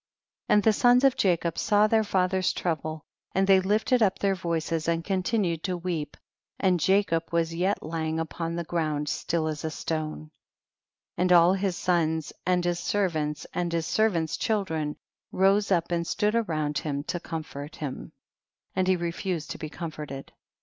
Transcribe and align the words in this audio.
33. 0.47 0.53
And 0.55 0.63
the 0.63 0.73
sons 0.73 1.03
of 1.03 1.15
Jacob 1.15 1.59
saw 1.59 1.85
their 1.85 2.03
father's 2.03 2.53
trouble, 2.53 3.03
and 3.35 3.45
they 3.45 3.59
lifted 3.59 4.01
up 4.01 4.17
their 4.17 4.33
voices 4.33 4.87
and 4.87 5.05
continued 5.05 5.61
to 5.65 5.77
weep, 5.77 6.17
and 6.59 6.79
Jacob 6.79 7.25
was 7.31 7.53
yet 7.53 7.83
lying 7.83 8.19
upon 8.19 8.55
the 8.55 8.63
ground 8.63 9.09
still 9.09 9.47
as 9.47 9.63
a 9.63 9.69
stone. 9.69 10.31
THE 11.17 11.25
BOOK 11.25 11.25
OF 11.25 11.25
JASHER. 11.25 11.25
13r 11.25 11.25
34. 11.25 11.25
And 11.25 11.31
all 11.45 11.53
his 11.53 11.77
sons 11.77 12.33
and 12.47 12.65
his 12.65 12.79
ser 12.79 13.09
vants 13.09 13.47
and 13.53 13.71
his 13.71 13.85
servants' 13.85 14.37
children 14.37 14.95
rose 15.31 15.71
up 15.71 15.91
and 15.91 16.07
stood 16.07 16.49
round 16.49 16.79
him 16.79 17.03
to 17.03 17.19
comfort 17.19 17.75
him, 17.75 18.11
and 18.75 18.87
he 18.87 18.95
refused 18.95 19.51
to 19.51 19.59
be 19.59 19.69
comforted. 19.69 20.31